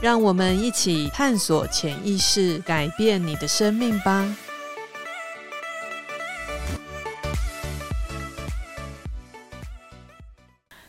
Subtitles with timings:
[0.00, 4.34] 让我们一起探索潜意识，改变你的生命吧。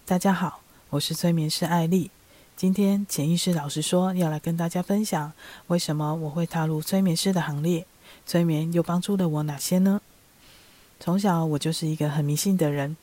[0.05, 2.09] 大家好，我是催眠师艾丽。
[2.55, 5.33] 今天潜意识老师说要来跟大家分享，
[5.67, 7.85] 为什么我会踏入催眠师的行列？
[8.25, 9.99] 催眠又帮助了我哪些呢？
[11.01, 12.95] 从小我就是一个很迷信的人，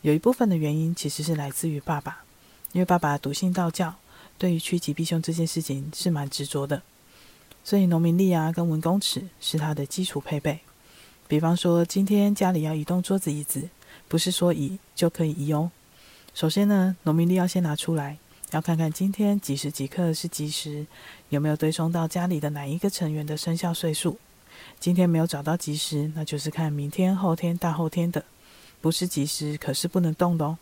[0.00, 2.24] 有一部分的原因其实是来自于爸爸，
[2.72, 3.94] 因为爸爸笃信道教，
[4.38, 6.82] 对于趋吉避凶这件事情是蛮执着的，
[7.62, 10.60] 所以农民历啊跟文公尺是他的基础配备。
[11.28, 13.68] 比方说今天家里要移动桌子椅子，
[14.08, 15.70] 不是说移就可以移哦。
[16.34, 18.18] 首先呢，农民历要先拿出来，
[18.50, 20.86] 要看看今天几时几刻是吉时，
[21.28, 24.18] 有没有对冲到家里的哪一个成员的生肖岁数。
[24.78, 28.24] 今天没有找到吉时，那就是看明天、后天、大后天的，
[28.80, 30.58] 不是吉时，可是不能动的哦。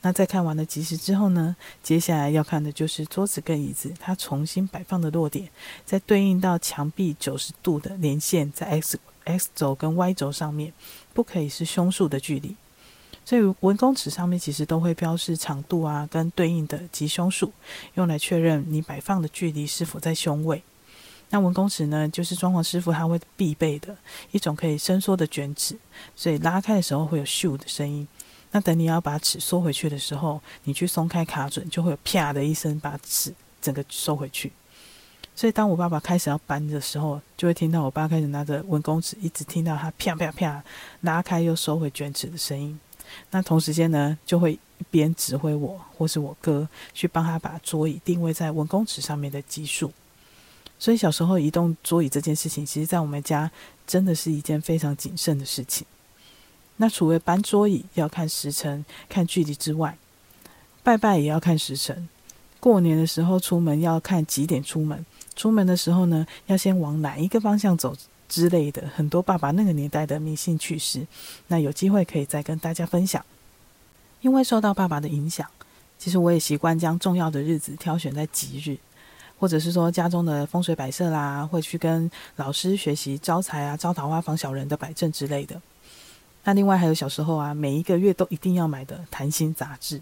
[0.00, 5.48] 那在看完了吉时之后呢，接下来要看的就是桌子跟椅子它重新摆放的落点，
[5.84, 10.72] 再对应到墙壁九十度的连线，在 x x 轴跟 y 轴上面，
[11.12, 12.54] 不可以是凶数的距离。
[13.24, 17.52] 所以文公尺上面其实都会标示长度啊，跟对应的吉凶数，
[17.94, 20.62] 用来确认你摆放的距离是否在凶位。
[21.30, 23.94] 那文公尺呢，就是装潢师傅他会必备的
[24.30, 25.76] 一种可以伸缩的卷尺，
[26.16, 28.08] 所以拉开的时候会有咻的声音。
[28.50, 34.52] 那等你要把尺缩回去的时候，你去松开卡准，就会有啪的一声把尺整个收回去。
[35.36, 40.64] 所以当我爸爸开始要搬的时候，就会听到我爸开始拿着文公尺，一直听到他啪啪啪
[41.02, 42.78] 拉开又收回卷尺的声音。
[43.30, 49.92] 那同时间呢，就会一边指挥我或是我哥去帮他把桌椅定位在文公尺上面的级数。
[50.78, 53.50] 所以小时候移动桌椅这件事情，其实在我们家
[53.86, 55.86] 真的是一件非常谨慎的事情。
[56.78, 59.96] 那除了搬桌椅要看时辰、看距离之外，
[60.82, 62.08] 拜拜也要看时辰。
[62.58, 65.06] 过年的时候出门要看几点出门，
[65.36, 67.94] 出门的时候呢，要先往哪一个方向走。
[68.28, 71.06] 之类的很多爸爸那个年代的迷信趣事，
[71.46, 73.24] 那有机会可以再跟大家分享。
[74.20, 75.48] 因为受到爸爸的影响，
[75.98, 78.76] 其实我也习惯将重要的日子挑选在吉日，
[79.38, 85.58] 或者是说家中的风水摆设啦，会去跟老师学习招财啊、招桃花、防小人的摆阵之类的。
[86.44, 90.00] 那另外还有小时候啊，每一个月都一定要买的谈心杂志。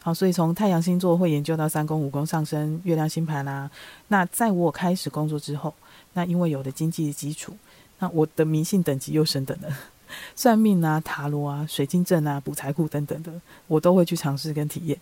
[0.00, 3.70] 好，所以从太阳星座会研究到三宫、五宫上升、月亮星盘啊。
[4.08, 5.74] 那在我开始工作之后，
[6.12, 7.56] 那因为有了经济基础，
[7.98, 9.68] 那我的迷信等级又升等了，
[10.36, 13.32] 算命啊、塔罗啊、水晶阵啊、补财库等等的，
[13.66, 14.98] 我都会去尝试跟体验。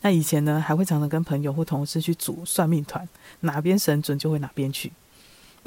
[0.00, 3.06] 那以前呢，还会常常跟朋友或同事去组算命团，
[3.40, 4.90] 哪边神准就会哪边去。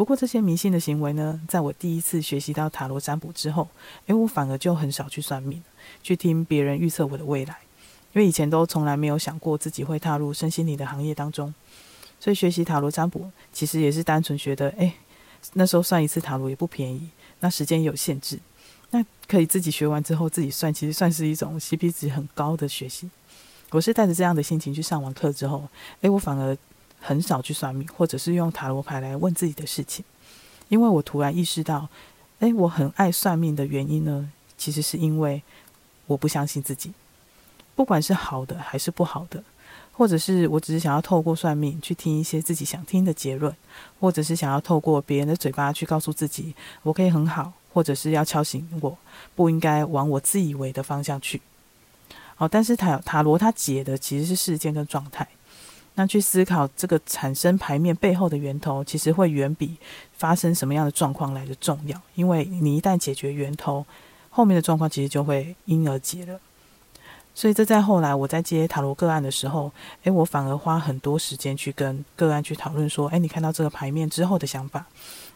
[0.01, 3.67] 不过这些迷信的行为呢，在我第一次学习到塔罗占卜之后，
[4.07, 5.61] 诶，我反而就很少去算命，
[6.01, 7.55] 去听别人预测我的未来，
[8.13, 11.53] 因为以前都从来没有想过自己会踏入身心灵的行业当中。
[12.19, 14.91] 所以学习塔罗占卜，其实也是单纯觉得，诶，
[15.53, 17.07] 那时候算一次塔罗也不便宜，
[17.41, 18.39] 那时间也有限制，
[18.89, 23.07] 那可以自己学完之后自己算，其实算是一种 CP 值很高的学习。
[23.69, 25.69] 我是带着这样的心情去上完课之后，
[26.01, 26.57] 诶，我反而
[27.01, 30.05] 很少去算命，或者是用塔罗牌来问自己的事情，
[30.69, 31.89] 因为我突然意识到，
[32.39, 35.41] 诶，我很爱算命的原因呢，其实是因为
[36.05, 36.93] 我不相信自己，
[37.75, 39.43] 不管是好的还是不好的。
[39.93, 43.53] 或者是我只是想要透过算命去听一些自己想听的结论，
[43.99, 48.97] 或者是想要透过别人的嘴巴去告诉自己我可以很好，或者是要敲醒我
[49.35, 51.39] 不应该往我自以为的方向去。
[52.37, 55.27] 哦，但是塔塔罗它解的其实是事件跟状态，
[56.01, 59.77] 那去思考这个产生牌面背后的源头，其实会远比
[60.13, 63.85] 发生什么样的状况来的重要，因为你一旦解决源头，
[64.31, 66.39] 后面的状况其实就会因而解了。
[67.35, 69.71] 所以这在后来我在接塔罗个案的时候，
[70.01, 74.87] 诶，我反而花很多时间去跟个案去讨论说，诶，你看到这个牌面之后的想法，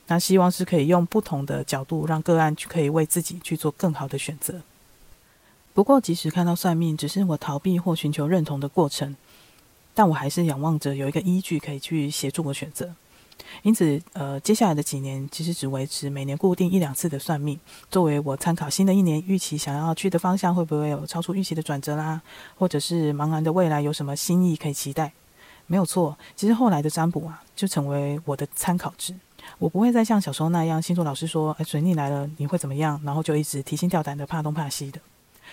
[0.08, 4.56] 那希望是可以用不同的角度让个案去可以为自己去做更好的选择。
[5.76, 9.16] 不过，即使看到算命只是我逃避或寻求认同的过程，
[9.96, 12.94] 但我还是仰望着有一个依据可以去协助我选择。
[13.64, 17.60] 因此，呃，接下来的几年其实只维持每年固定一两次的算命，
[17.90, 22.22] 作为我参考新的一年预期想要去的方向会不会有超出预期的转折啦，
[22.56, 25.12] 或者是茫然的未来有什么新意可以期待。
[25.68, 26.16] 没有错。
[26.36, 29.16] 其实后来的占卜啊，就成为我的参考值。
[29.58, 35.00] 我不会再像小时候那样，星座老师说：“哎，水逆来了，你会怎么样？”然后就一直提心吊胆的，怕东怕西的。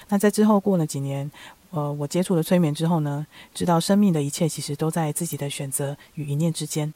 [0.08, 1.30] 那在之后过了几年，
[1.72, 6.92] 呃，我接触了催眠之后呢，知道生命的一切其实都在自己的选择与一念之间。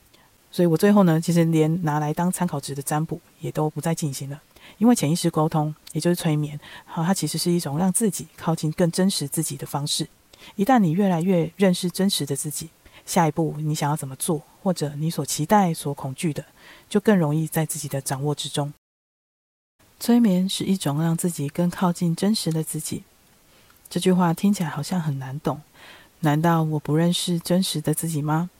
[0.50, 4.40] 所以我最后呢，其实连拿来当参考值的占卜也都不再进行了，
[4.78, 10.06] 因为潜意识沟通，也就是催眠，好，它其实是一种让自己靠近更真实自己的方式。
[10.54, 12.68] 一旦你越来越认识真实的自己，
[13.04, 16.44] 下一步你想要怎么做，或者你所期待、所恐惧的，
[16.88, 18.72] 就更容易在自己的掌握之中。
[19.98, 23.04] 催眠是一种让自己更靠近真实的自己。
[23.88, 25.60] 这句话听起来好像很难懂，
[26.20, 28.50] 难道我不认识真实的自己吗？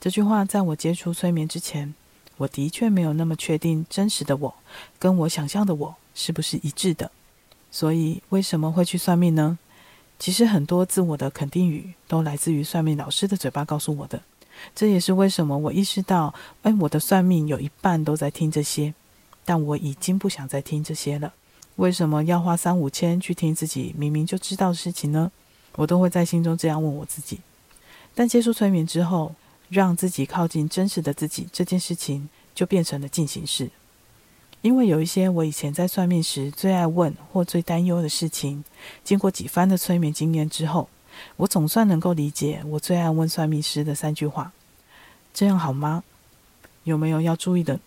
[0.00, 1.94] 这句话在我接触催眠之前，
[2.38, 4.54] 我的确没有那么确定真实的我
[4.98, 7.10] 跟我想象的我是不是一致的。
[7.70, 9.58] 所以为什么会去算命呢？
[10.18, 14.22] 其实很多自我的肯定语都来自于算命老师的嘴巴告诉我的。
[14.74, 18.94] 这也是为什么我意识到，哎，我的算命有一半都在听这些。
[19.44, 21.32] 但我已经不想再听这些了。
[21.80, 25.32] 为什么要花三五千去听自己明明就知道的事情呢？
[25.76, 27.40] 我都会在心中这样问我自己。
[28.14, 29.34] 但接触催眠之后，
[29.70, 33.70] 让自己靠近真实的自己这件事情就变成了进行式。
[34.60, 38.62] 因为有一些我以前在算命时最爱问或最担忧的事情，
[39.02, 40.90] 经过几番的催眠经验之后，
[41.36, 44.52] 我总算能够理解我最爱问算命师的三句话：
[45.32, 46.04] 这样好吗？
[46.84, 47.80] 有没有要注意的？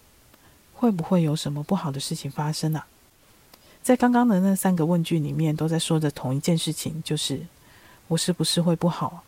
[0.74, 2.88] 会不会有什么不好的事情发生啊？
[3.84, 7.42] 在刚刚的那三个问句里面，都在说着同一件事情，就是
[8.08, 9.26] 我是不是会不好？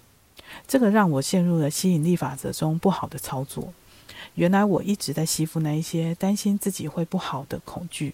[0.66, 3.74] 这个让我陷入了吸引力法则中不好的操作。
[4.36, 8.14] 原来我一直在吸附那一些担心自己会不好的恐惧。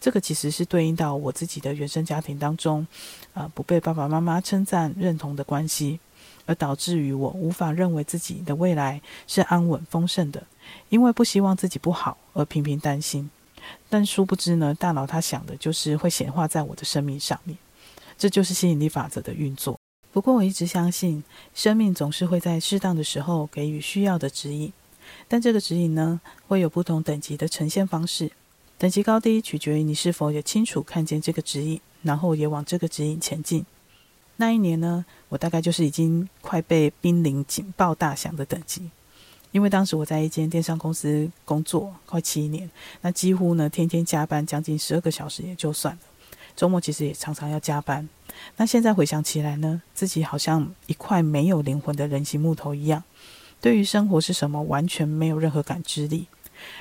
[0.00, 2.84] 这个其实是对应到我自己的原生家庭当中，
[3.32, 6.00] 啊、不被爸爸妈妈称赞认同的关系，
[6.46, 10.42] 而导致于我无法认为自己的未来是安稳丰盛的。
[10.88, 13.30] 因为不希望自己不好而频频担心，
[13.88, 17.56] 但殊不知呢，大脑他想的就是会显化在我的生命上面，
[18.16, 19.78] 这就是吸引力法则的运作。
[20.12, 21.22] 不过我一直相信，
[21.54, 24.72] 生命总是会在适当的时候给予需要的指引，
[25.28, 28.30] 但这个指引呢，会有不同等级的呈现方式，
[28.76, 33.64] 等级高低取决于你是否也清楚看见这个指引，然后也往这个指引前进。
[34.36, 38.90] 那一年呢，我大概就是已经快被濒临警报大响的等级。
[39.52, 42.70] 因为当时我在一间电商公司工作快七年，
[43.00, 46.00] 那几乎呢天天加班将近十二个小时也就算了，
[46.54, 48.08] 周末其实也常常要加班。
[48.56, 53.02] 那现在回想起来呢，自己好像一块没有灵魂的人形木头一样，
[53.60, 56.28] 对于生活是什么完全没有任何感知力，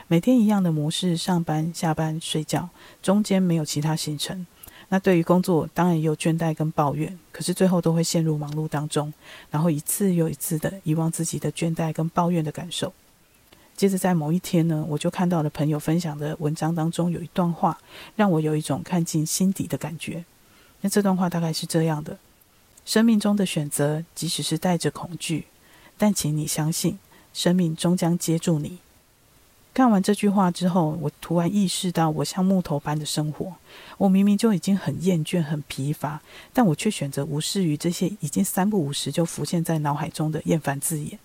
[0.08, 2.70] 每天一样的模式，上班、下班、睡觉，
[3.02, 4.46] 中间没有其他行程。
[4.90, 9.14] 那对于工作，当然也有倦怠跟抱怨，可是最后都会陷入忙碌当中，
[9.52, 12.92] 然后一次又一次的遗忘自己的倦怠跟抱怨的感受。
[13.78, 17.78] 接着在某一天呢，我就看到了朋友分享的文章当中有一段话，
[18.16, 20.26] 让我有一种看进心底的感觉。
[20.82, 22.18] 那这段话大概是这样的：
[22.84, 25.46] 生命中的选择，即使是带着恐惧，
[25.98, 26.98] 但请你相信，
[27.32, 28.80] 生命终将接住你。
[29.80, 33.54] 看完这句话之后，我突然意识到，我像木头般的生活，
[33.98, 36.20] 我明明就已经很厌倦、很疲乏，
[36.52, 41.18] 但我却选择无视于这些已经三不五时就浮现在脑海中的厌烦字眼。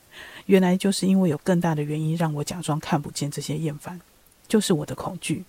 [0.47, 4.01] 原来就是因为有更大的原因让我假装看不见这些厌烦，
[4.47, 5.45] 就是我的恐惧。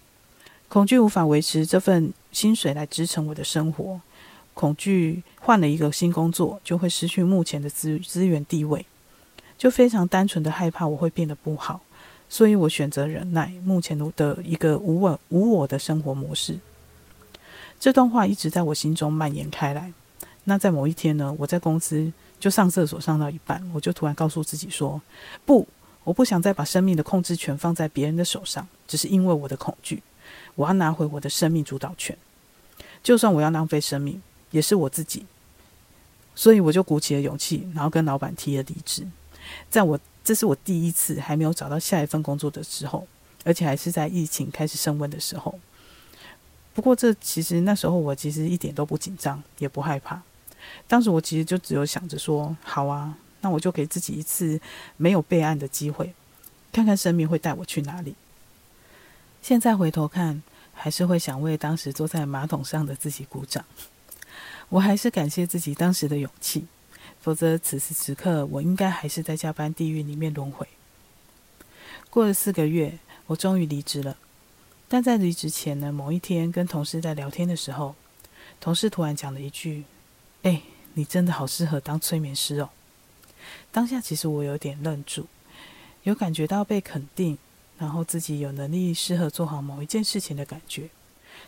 [0.67, 4.01] 恐惧无法维持这份薪水来支撑我的生活，
[4.55, 8.83] 恐惧换了一个新工作就会失去目前的资资源地位，
[9.59, 11.81] 就非常单纯的害怕我会变得不好。
[12.27, 16.59] 所以我选择忍耐，目前的一个无我无我的生活模式。
[17.79, 19.93] 这段话一直在我心中蔓延开来。
[20.45, 25.01] 那在某一天呢，我在公司就上厕所上到一半，我就突然告诉自己说
[25.45, 25.67] ：“不，
[26.03, 30.03] 我不想再把生命的控制权放在别人的手上，只是因为我的恐惧，
[30.55, 32.17] 我要拿回我的生命主导权。
[33.01, 35.25] 就算我要浪费生命，也是我自己。”
[36.37, 39.07] 所以我就鼓起了勇气，然后跟老板提了离职。
[39.69, 43.07] 在我这是我第一次还没有找到下一份工作的时候，
[43.43, 45.57] 而且还是在疫情开始升温的时候。
[46.73, 50.21] 不过，这其实那时候我其实一点都不紧张，也不害怕。
[50.87, 54.59] 当时我其实就只有想着说：“好啊，那我就给自己一次
[54.97, 56.13] 没有备案的机会，
[56.73, 58.15] 看看生命会带我去哪里。”
[59.43, 60.41] 现在回头看，
[60.73, 63.63] 还是会想为当时坐在马桶上的自己鼓掌。
[64.69, 66.65] 我还是感谢自己当时的勇气。
[67.25, 70.67] 否则，此时此刻我应该还是在加班地狱里面轮回。
[72.11, 74.15] 过了四个月，我终于离职了。
[74.87, 77.95] 但在离职前呢，某一天跟同事在聊天的时候，
[78.61, 79.85] 同事突然讲了一句
[80.43, 80.61] ：“哎，
[80.93, 82.69] 你真的好适合当催眠师哦。”
[83.73, 85.25] 当下其实我有点愣住，
[86.03, 87.39] 有感觉到被肯定，
[87.79, 90.89] 然后自己有能力适合做好某一件事情的感觉。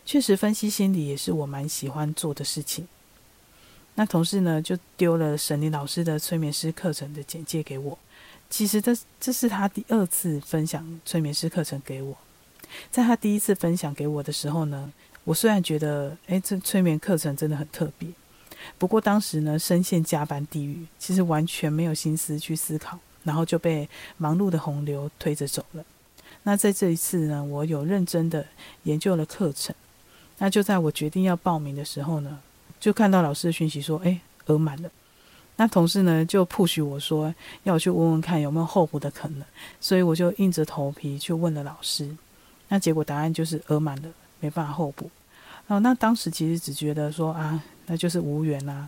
[0.03, 2.88] 确实，分析心理也是我蛮喜欢做的事情。
[3.99, 7.97] 那同事呢，就丢了沈林老师的催眠师课程的简介给我。
[8.47, 12.15] 其实这这是他第二次分享催眠师课程给我。
[12.91, 18.07] 在他第一次分享给我的时候呢，我虽然觉得，诶，这催眠课程真的很特别，
[18.77, 25.83] 不过当时呢，深陷加班地狱，其实完全没有心思去思考，然后就被忙碌的洪流推着走了。
[26.43, 28.45] 那在这一次呢，我有认真的
[28.83, 29.75] 研究了课程。
[30.37, 32.39] 那就在我决定要报名的时候呢，
[32.79, 34.89] 就看到老师的讯息说，诶，额满了。
[35.55, 39.43] 那同事呢就 push 我说，要我去问问看有没有候补的可能，
[39.79, 42.15] 所以我就硬着头皮去问了老师。
[42.67, 45.10] 那结果答案就是额满了，没办法候补。
[45.65, 48.88] 哦，那当时其实只觉得说啊，那就是无缘啦、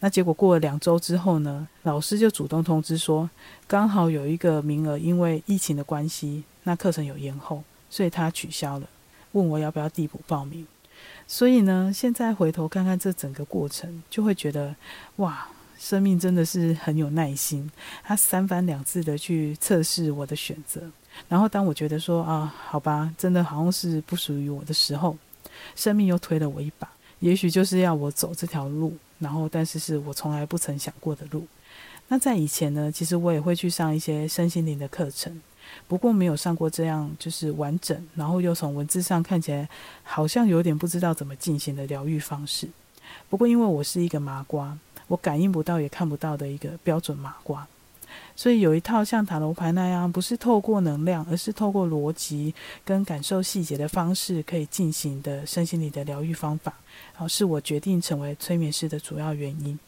[0.00, 3.28] 那结果过了两周之后呢，老师就主动通知说，
[3.68, 8.88] 刚好有一个名额因为疫情的关系，那课程有延后，所以他取消了，
[9.32, 10.66] 问我要不要递补报名。
[11.32, 14.74] 所以呢，现在回头看看这整个过程，就会觉得
[15.16, 15.46] 哇，
[15.78, 17.70] 生命真的是很有耐心。
[18.02, 20.82] 他三番两次的去测试我的选择，
[21.28, 25.16] 然后当我觉得说啊，好吧，真的好像是不属于我的时候，
[25.76, 31.46] 生命又推了我一把，也许就是要我走这条路，然后但是是我从来不曾想过的路。
[32.08, 35.40] 那在以前呢，其实我也会去上一些身心灵的课程。
[35.88, 39.68] 不过没有上过这样就是完整，然后又从文字上看起来
[40.02, 42.68] 好像有点不知道怎么进行的疗愈方式。
[43.28, 47.66] 不过因为我是一个麻瓜，我感应不到也看不到的一个标准麻瓜，
[48.36, 56.74] 所以有一套像塔罗牌那样，不是透过能量，而是透过逻辑跟感受细节的方式可以进行的身心灵的疗愈方法，
[57.14, 59.78] 然后是我决定成为催眠师的主要原因。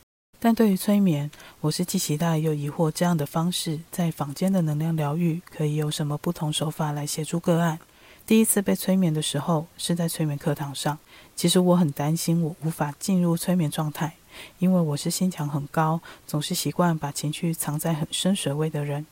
[0.44, 1.30] 但对于催眠，
[1.60, 7.78] 我是既期待又疑惑，这样的方式在坊间的能量疗愈可以有什么不同手法来协助个案？
[8.26, 10.98] 第一次被催眠的时候是在催眠课堂上，
[11.36, 14.16] 其实我很担心我无法进入催眠状态，
[14.58, 19.06] 因为我是心墙很高，总是习惯把情绪藏在很深水位的人。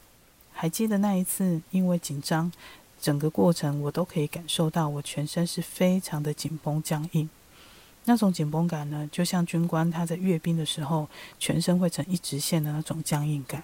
[0.53, 2.51] 还记得那一次，因为紧张，
[3.01, 7.31] 整个过程我都可以感受到我全身是非常的紧绷僵硬。
[8.11, 13.62] 那种紧绷感呢，就像军官他在阅兵的时候，全身会成一直线的那种僵硬感。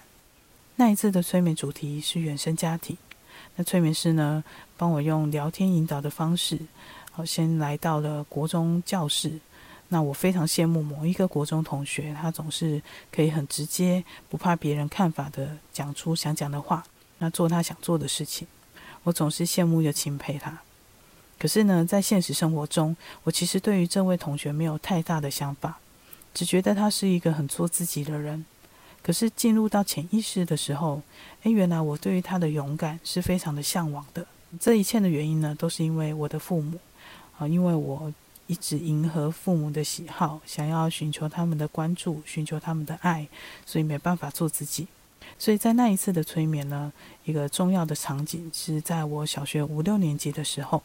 [0.77, 2.95] 那一次的催眠主题是原生家庭。
[3.57, 4.41] 那催眠师呢，
[4.77, 6.57] 帮我用聊天引导的方式，
[7.11, 9.37] 好，先来到了国中教室。
[9.89, 16.85] 那我非常羡慕某一个国中同学，他总是可以很直接，不怕别人看法的讲出想讲的话，
[17.17, 18.47] 那做他想做的事情。
[19.03, 20.57] 我总是羡慕又钦佩他。
[21.39, 25.77] 可是呢，在现实生活中，我其实对于这位同学没有太大的想法，
[26.33, 28.43] 只觉得他是一个很做自己的人。
[29.03, 31.01] 可是进入到潜意识的时候，
[31.43, 34.25] 诶，原来我对于他的勇敢是非常的向往的。
[34.59, 36.79] 这一切的原因呢，都是因为我的父母
[37.37, 38.11] 啊，因为我
[38.47, 43.27] 一直迎合父母的喜好，想要寻求他们的关注，寻求他们的爱，
[43.65, 44.87] 所以没办法做自己。
[45.37, 46.91] 所以在那一次的催眠呢，
[47.23, 50.81] 一个重要的场景是在我小学五六年级的时候。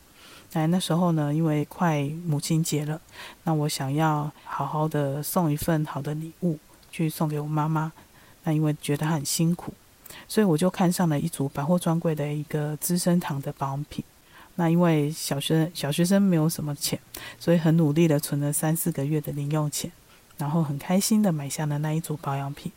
[0.52, 3.00] 哎，那时候呢，因为快母亲节了，
[3.44, 6.58] 那我想要好好的送一份好的礼物
[6.90, 7.90] 去送给我妈妈。
[8.44, 9.72] 那因为觉得很辛苦，
[10.28, 14.04] 所以我就看上了一组百货专柜的一个资生堂的保养品。
[14.56, 16.98] 那因为小学小学生没有什么钱，
[17.38, 19.90] 所以很努力的存了三四个月的零用钱，
[20.36, 22.70] 然后很开心的买下了那一组保养品。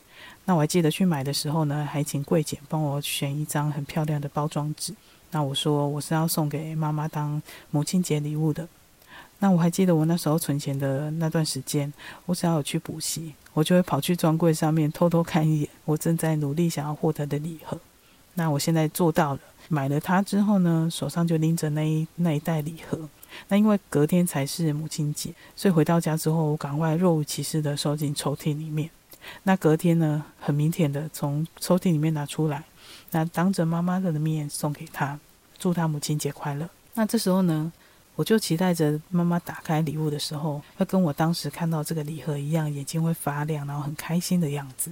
[0.46, 4.94] 那我还记得去买的时候呢，还请柜姐帮我选一张很漂亮的包装纸。
[5.36, 8.66] 那我说我是要送给妈妈当母亲节礼物的。
[9.40, 11.92] 那我还记得我那时候存钱的那段时间，
[12.26, 17.78] 我只要有去补习，我就会跑去专柜上面偷偷看一眼我正在努力想要获得的礼盒。
[18.36, 22.98] 那我现在做到了，买了它之后呢，手上就拎着那一那一袋礼盒。
[23.50, 28.90] 那因为隔天才是母亲节，所以回到家之后，我赶快若无其事的收进抽屉里面。
[29.44, 32.64] 那隔天呢，很腼腆的从抽屉里面拿出来。
[33.12, 35.18] 那当着妈妈的面送给她，
[35.58, 36.70] 祝她母亲节快乐。
[36.94, 37.72] 那这时候呢，
[38.16, 44.92] 我就期待着妈妈打开礼物的时候，会跟我当时看到这个礼盒一样，眼睛会发亮，然后很开心的样子。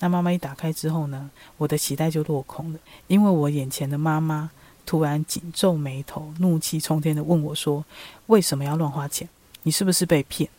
[0.00, 4.50] 那妈妈一打开之后呢，我的期待就落空了，因为我眼前的妈妈
[4.84, 7.84] 突然紧皱眉头，怒气冲天的问我说
[8.26, 9.28] ：“为什么要乱花钱？
[9.62, 10.50] 你是不是被骗？”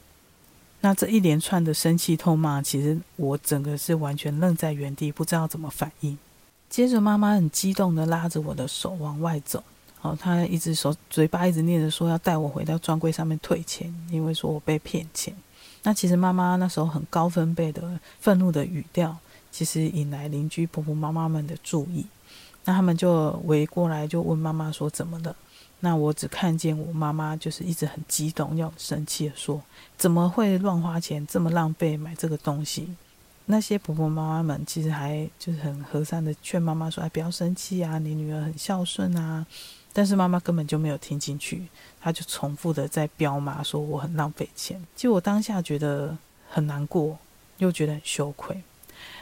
[0.81, 6.17] 那这一连串的生气痛骂，其实我整个是完全愣在原地，不知道怎么反应。
[6.69, 9.63] 接着，妈妈很激动地拉着我的手往外走。
[10.01, 15.33] 哦，她一直手嘴巴一直念着说要带我回到专柜上面退钱，因为说我被骗钱。
[15.83, 19.15] 那其实妈妈那时候很高分贝的愤怒的语调，
[19.51, 22.05] 其实引来邻居婆婆妈妈们的注意。
[22.65, 25.35] 那他们就围过来，就问妈妈说怎么了？
[25.81, 29.61] 那我只看见我妈妈就是一直很激动，又很生气的说
[29.97, 32.89] ：“怎么会乱花钱，这么浪费买这个东西？”
[33.47, 39.45] 那些婆婆妈妈们其实还就是很和善的劝妈妈说：“哎，不要生气啊，你女儿很孝顺啊。”
[39.93, 41.67] 但是妈妈根本就没有听进去，
[42.01, 46.17] 她就重复的在飙骂说：“我很浪费钱。”其实我当下觉得
[46.49, 47.17] 很难过，
[47.59, 48.61] 又觉得很羞愧。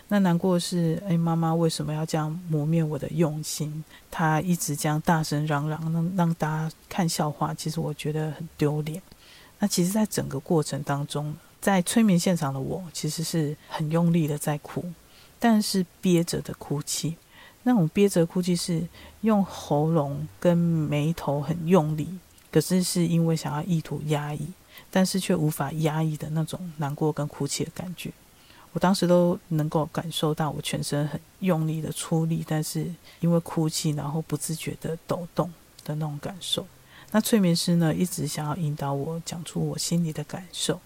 [0.08, 3.84] 那难过是，哎，妈妈为什么要这样磨灭我的用心？
[4.10, 7.54] 她一直这样大声嚷嚷，让让大家看笑话。
[7.54, 9.02] 其实我觉得很丢脸。
[9.60, 14.84] 那其实，在整个过程当中，在催眠现场的我，其实是很用力的在哭，
[15.40, 17.16] 但是憋着的哭泣。
[17.64, 18.86] 那种憋着哭泣是
[19.22, 22.10] 用喉咙跟眉头很用力，
[22.52, 24.46] 可是是因为想要意图压抑，
[24.92, 28.12] 但是却无法压抑的那种难过跟哭泣的感觉。
[28.74, 35.50] 我当时都能够感受到我全身很用力的出力，但是因为哭泣，然后不自觉的抖动
[35.86, 36.68] 的那种感受。
[37.12, 40.82] 那催眠师呢，一直想要引导我讲出我心里的感受，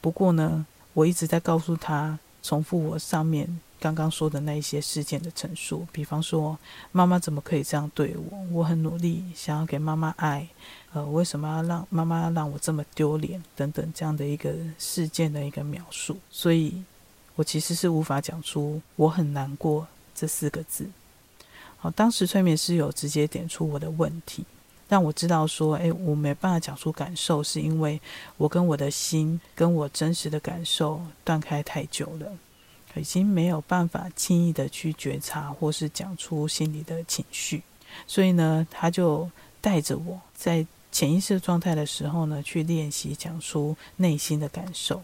[0.00, 6.58] 不过呢，我一直在告诉他，重复我上面刚刚说的那一些事件的陈述，比方说
[6.90, 8.38] 妈妈怎么可以这样对我？
[8.52, 10.48] 我很努力想要给妈妈爱，
[10.92, 13.42] 呃，为什么要让妈妈让我这么丢脸？
[13.56, 16.82] 等等这样的一个事件的一个描述，所以。
[17.34, 20.86] 我其实是无法讲出“我很难过”这四个字。
[21.78, 24.44] 好，当时催眠师有直接点出我的问题，
[24.92, 27.98] 让我知道说：“诶，我没办法讲出感受，是因为
[28.36, 32.30] 我跟我的心跟我真实的感受断开太久了，
[32.96, 37.62] 已经没有办法轻易的去觉察或是讲出心里的情绪。
[38.06, 39.30] 所以呢，他就
[39.62, 45.02] 带着我在潜意识状态的时候呢，去练习讲出内心的感受。”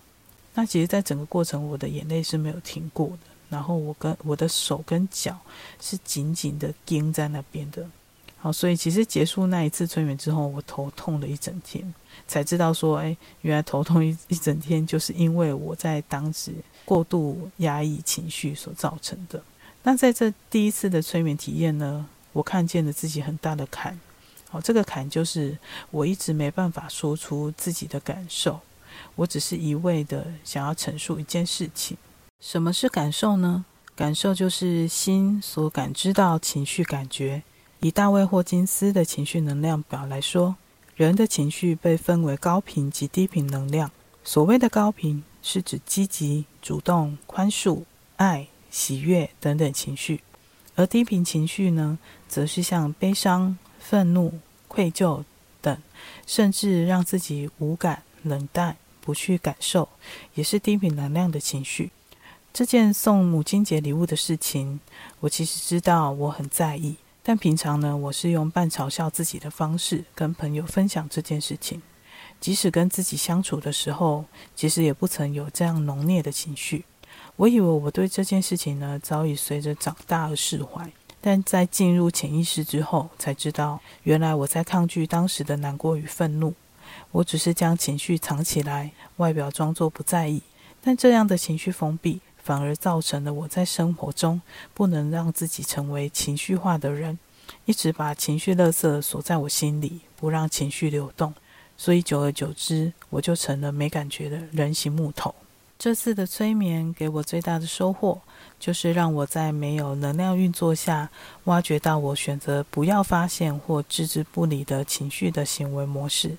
[0.53, 3.19] 那其实，在整个过程，我的眼泪是没有停过的。
[3.49, 5.39] 然后，我跟我的手跟脚
[5.81, 7.87] 是紧紧的钉在那边的。
[8.41, 11.93] 好，所以其实结束那一次催眠之后，我头痛了一整天，
[12.29, 16.53] 才知道说，哎，原来头痛一一整天，就是因为我在当时
[16.85, 19.43] 过度压抑情绪所造成的。
[19.83, 23.99] 那在这第一次的催眠体验呢，我看见了自己很大的坎。
[24.49, 25.59] 好，这个坎就是
[25.91, 28.61] 我一直没办法说出自己的感受。
[29.17, 31.97] 我只是一味的想要陈述一件事情。
[32.41, 33.65] 什么是感受呢？
[33.97, 37.43] 感受就是心所感知到情绪感觉。
[37.81, 40.57] 以大卫霍金斯的情绪能量表来说，
[40.97, 43.91] 人的情绪被分为高频及低频能量。
[44.25, 47.83] 所谓的高频是指积极、主动、宽恕、
[48.17, 50.21] 爱、喜悦等等情绪，
[50.75, 55.25] 而低频情绪呢，则是像悲伤、愤怒、愧疚
[55.61, 55.77] 等，
[56.27, 58.77] 甚至让自己无感、冷淡。
[59.01, 59.89] 不去感受，
[60.35, 61.91] 也是低频能量的情绪。
[62.53, 64.81] 这件送母亲节礼物的事情，
[65.21, 66.97] 我其实知道我很在意，
[67.29, 71.83] 但平常呢，我是用半嘲笑自己的方式跟朋友分享这件事情。
[72.41, 74.25] 即使跟自己相处的时候，
[74.57, 76.87] 其实也不曾有这样浓烈的情绪。
[77.37, 86.55] 我以为我对这件事情呢，早已随着长大而释怀，但在进入潜意识之后，才知道原来我在抗拒当时的难过与愤怒。
[87.11, 90.41] 我只是将情绪藏起来，外表装作不在意，
[90.81, 94.41] 但这样的情绪封闭，反而造成了我在生活中
[94.73, 97.19] 不能让自己成为情绪化的人，
[97.67, 101.35] 一直把情绪垃圾锁在我心里，不让情绪流动，
[101.77, 105.35] 所以久而久之，我就成了没感觉的人形木头。
[105.79, 108.19] 这次的催眠给我最大的收获，
[108.59, 111.11] 就是让我在没有能量运作下，
[111.45, 116.39] 挖掘到我选择不要发现或置之不理的情绪的行为模式。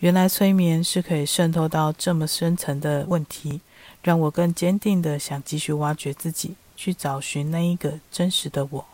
[0.00, 3.62] 原来催眠是可以渗透到这么深层的问题，
[4.08, 8.86] 让我更坚定的想继续挖掘自己，去找寻那一个真实的我。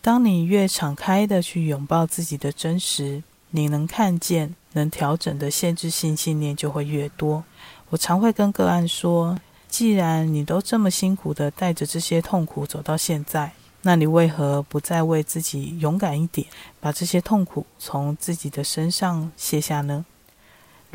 [0.00, 7.42] 当你越敞开的去拥抱自己的真实，你能看见、能调整的限制性信念就会越多。
[7.90, 9.36] 我常会跟个案说：
[9.68, 13.50] 既然你都这么辛苦的带着这些痛苦走到现在，
[13.82, 16.46] 那你为何不再为自己勇敢一点，
[16.78, 20.04] 把这些痛苦从自己的身上卸下呢？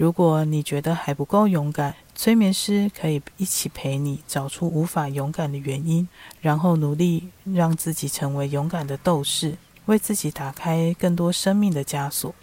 [0.01, 6.07] 如果你觉得还不够勇敢，催眠师可以一起陪你找出无法勇敢的原因，
[6.41, 12.33] 然后努力让自己成为勇敢的斗士，为自己打开更多生命的枷锁。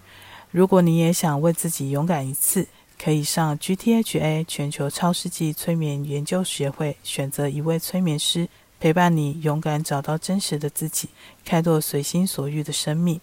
[0.53, 11.09] 如果你也想为自己勇敢一次，可以上 GTHA 全球超世纪催眠研究学会，选择一位催眠师陪伴你，勇敢找到真实的自己，
[11.45, 13.21] 开拓随心所欲的生命。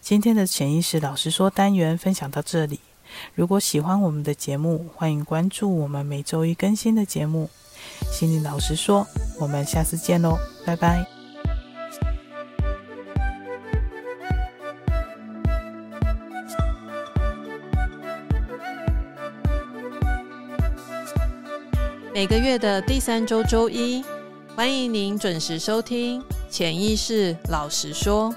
[0.00, 2.80] 今天的潜意识老实说单元分享到这里。
[3.34, 7.50] 如果喜欢我们的节目，欢迎关注我们每周一更新的节目。
[8.10, 9.06] 心理老实说，
[9.38, 11.06] 我们下次见喽，拜拜。
[22.12, 24.04] 每个月的第三周周一，
[24.56, 28.32] 欢迎您准时收听《潜意识老实说》。